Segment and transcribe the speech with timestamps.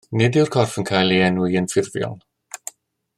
[0.19, 2.19] Nid yw'r corff wedi cael ei enwi yn ffurfiol.